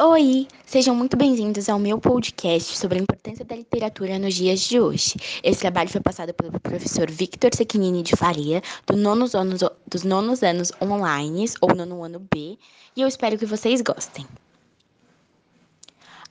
Oi, 0.00 0.46
sejam 0.64 0.94
muito 0.94 1.16
bem-vindos 1.16 1.68
ao 1.68 1.76
meu 1.76 1.98
podcast 1.98 2.78
sobre 2.78 3.00
a 3.00 3.02
importância 3.02 3.44
da 3.44 3.56
literatura 3.56 4.16
nos 4.16 4.32
dias 4.32 4.60
de 4.60 4.78
hoje. 4.78 5.16
Esse 5.42 5.58
trabalho 5.58 5.88
foi 5.88 6.00
passado 6.00 6.32
pelo 6.32 6.60
professor 6.60 7.10
Victor 7.10 7.52
Sequinini 7.52 8.04
de 8.04 8.14
Faria, 8.14 8.62
do 8.86 8.96
nonos 8.96 9.34
anos, 9.34 9.60
dos 9.88 10.04
nonos 10.04 10.44
anos 10.44 10.70
online, 10.80 11.46
ou 11.60 11.74
nono 11.74 12.04
ano 12.04 12.20
B, 12.32 12.56
e 12.94 13.02
eu 13.02 13.08
espero 13.08 13.36
que 13.36 13.44
vocês 13.44 13.80
gostem. 13.80 14.24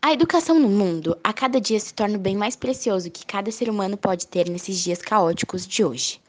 A 0.01 0.13
educação 0.13 0.57
no 0.57 0.69
mundo 0.69 1.17
a 1.21 1.33
cada 1.33 1.59
dia 1.59 1.77
se 1.81 1.93
torna 1.93 2.15
o 2.15 2.21
bem 2.21 2.37
mais 2.37 2.55
precioso 2.55 3.11
que 3.11 3.25
cada 3.25 3.51
ser 3.51 3.69
humano 3.69 3.97
pode 3.97 4.27
ter 4.27 4.49
nesses 4.49 4.79
dias 4.79 5.01
caóticos 5.01 5.67
de 5.67 5.83
hoje. 5.83 6.21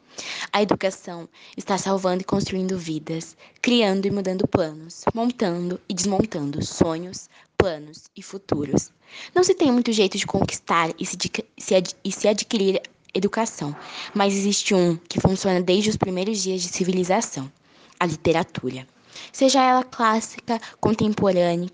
A 0.51 0.61
educação 0.61 1.27
está 1.55 1.77
salvando 1.77 2.21
e 2.21 2.25
construindo 2.25 2.77
vidas, 2.77 3.35
criando 3.61 4.05
e 4.05 4.11
mudando 4.11 4.47
planos, 4.47 5.03
montando 5.13 5.79
e 5.87 5.93
desmontando 5.93 6.63
sonhos, 6.63 7.29
planos 7.57 8.05
e 8.15 8.23
futuros. 8.23 8.91
Não 9.33 9.43
se 9.43 9.53
tem 9.53 9.71
muito 9.71 9.91
jeito 9.91 10.17
de 10.17 10.25
conquistar 10.25 10.91
e 10.97 11.05
se, 11.05 11.17
se, 11.57 11.75
ad, 11.75 11.95
e 12.03 12.11
se 12.11 12.27
adquirir 12.27 12.81
educação, 13.13 13.75
mas 14.13 14.33
existe 14.33 14.73
um 14.73 14.95
que 14.95 15.19
funciona 15.19 15.61
desde 15.61 15.89
os 15.89 15.97
primeiros 15.97 16.41
dias 16.41 16.61
de 16.61 16.69
civilização: 16.69 17.51
a 17.99 18.05
literatura. 18.05 18.87
Seja 19.33 19.61
ela 19.61 19.83
clássica, 19.83 20.61
contemporânea, 20.79 21.69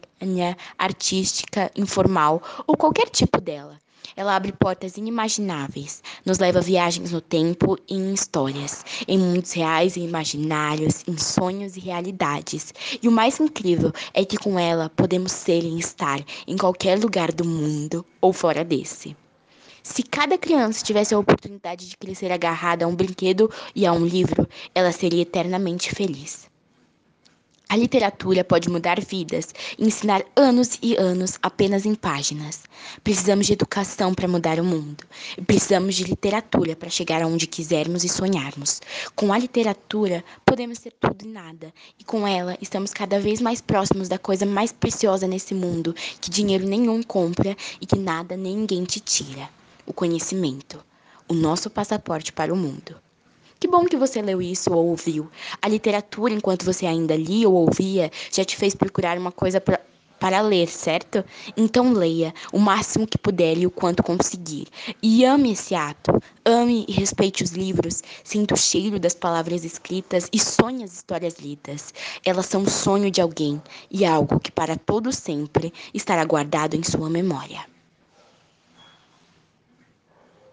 artística, 0.78 1.72
informal 1.76 2.42
ou 2.66 2.76
qualquer 2.76 3.10
tipo 3.10 3.40
dela. 3.40 3.80
Ela 4.16 4.36
abre 4.36 4.52
portas 4.52 4.98
inimagináveis, 4.98 6.02
nos 6.26 6.40
leva 6.40 6.60
a 6.60 6.62
viagens 6.62 7.12
no 7.12 7.22
tempo 7.22 7.78
e 7.90 7.96
em 7.96 8.14
histórias, 8.14 8.84
em 9.08 9.18
mundos 9.18 9.52
reais 9.52 9.96
e 9.96 10.02
imaginários, 10.02 11.04
em 11.08 11.18
sonhos 11.18 11.76
e 11.78 11.80
realidades. 11.80 12.74
E 13.02 13.08
o 13.08 13.12
mais 13.12 13.40
incrível 13.40 13.92
é 14.14 14.26
que 14.26 14.38
com 14.38 14.60
ela 14.60 14.90
podemos 14.90 15.32
ser 15.32 15.64
e 15.64 15.80
estar 15.80 16.24
em 16.48 16.58
qualquer 16.58 17.00
lugar 17.00 17.32
do 17.32 17.46
mundo 17.46 18.06
ou 18.22 18.32
fora 18.32 18.64
desse. 18.64 19.16
Se 19.84 20.02
cada 20.02 20.38
criança 20.38 20.84
tivesse 20.84 21.14
a 21.14 21.20
oportunidade 21.20 21.88
de 21.88 21.96
crescer 21.96 22.32
agarrada 22.32 22.86
a 22.86 22.88
um 22.88 22.96
brinquedo 22.96 23.52
e 23.76 23.86
a 23.86 23.94
um 23.94 24.04
livro, 24.04 24.48
ela 24.74 24.92
seria 24.92 25.22
eternamente 25.22 25.94
feliz. 25.94 26.50
A 27.68 27.76
literatura 27.76 28.44
pode 28.44 28.70
mudar 28.70 29.02
vidas 29.02 29.54
e 29.78 29.86
ensinar 29.86 30.24
anos 30.36 30.78
e 30.82 30.96
anos 30.98 31.40
apenas 31.42 31.86
em 31.86 31.96
páginas. 31.96 32.62
Precisamos 33.04 33.48
de 33.48 33.54
educação 33.54 34.14
para 34.14 34.28
mudar 34.28 34.60
o 34.60 34.64
mundo. 34.64 35.04
E 35.38 35.42
precisamos 35.42 35.96
de 35.96 36.04
literatura 36.04 36.76
para 36.76 36.90
chegar 36.90 37.22
aonde 37.22 37.48
quisermos 37.48 38.04
e 38.04 38.10
sonharmos. 38.10 38.82
Com 39.16 39.34
a 39.34 39.38
literatura, 39.38 40.24
podemos 40.46 40.80
ser 40.80 40.94
tudo 40.94 41.26
e 41.26 41.28
nada. 41.28 41.74
E 42.00 42.04
com 42.04 42.28
ela, 42.28 42.58
estamos 42.62 42.94
cada 42.94 43.20
vez 43.20 43.42
mais 43.42 43.62
próximos 43.62 44.08
da 44.08 44.20
coisa 44.20 44.46
mais 44.46 44.72
preciosa 44.72 45.28
nesse 45.28 45.54
mundo, 45.54 45.96
que 46.22 46.30
dinheiro 46.30 46.68
nenhum 46.68 47.02
compra 47.02 47.58
e 47.82 47.86
que 47.86 47.98
nada 47.98 48.38
nem 48.38 48.56
ninguém 48.56 48.84
te 48.84 49.00
tira: 49.00 49.50
o 49.86 49.94
conhecimento. 49.94 50.84
O 51.28 51.34
nosso 51.34 51.70
passaporte 51.70 52.32
para 52.32 52.54
o 52.54 52.58
mundo. 52.58 53.05
Que 53.60 53.68
bom 53.68 53.86
que 53.86 53.96
você 53.96 54.22
leu 54.22 54.42
isso 54.42 54.74
ou 54.74 54.88
ouviu. 54.88 55.30
A 55.62 55.68
literatura, 55.68 56.34
enquanto 56.34 56.66
você 56.66 56.86
ainda 56.86 57.16
lia 57.16 57.48
ou 57.48 57.56
ouvia, 57.56 58.12
já 58.32 58.44
te 58.44 58.56
fez 58.58 58.76
procurar 58.76 59.18
uma 59.18 59.32
coisa 59.32 59.62
para 60.20 60.42
ler, 60.42 60.68
certo? 60.68 61.24
Então 61.56 61.94
leia 61.94 62.34
o 62.52 62.60
máximo 62.60 63.08
que 63.08 63.18
puder 63.18 63.58
e 63.58 63.66
o 63.66 63.72
quanto 63.72 64.04
conseguir. 64.04 64.68
E 65.02 65.24
ame 65.24 65.54
esse 65.54 65.74
ato. 65.74 66.12
Ame 66.44 66.86
e 66.88 66.92
respeite 66.92 67.44
os 67.44 67.52
livros. 67.52 68.04
Sinta 68.24 68.54
o 68.54 68.58
cheiro 68.58 69.00
das 69.00 69.16
palavras 69.16 69.64
escritas 69.64 70.28
e 70.34 70.40
sonhe 70.40 70.84
as 70.84 70.94
histórias 70.94 71.38
lidas. 71.40 71.94
Elas 72.26 72.48
são 72.48 72.64
o 72.64 72.70
sonho 72.70 73.10
de 73.10 73.22
alguém 73.22 73.62
e 73.90 74.06
algo 74.06 74.40
que 74.40 74.52
para 74.52 74.76
todo 74.76 75.14
sempre 75.14 75.74
estará 75.94 76.26
guardado 76.26 76.76
em 76.76 76.84
sua 76.84 77.10
memória. 77.10 77.75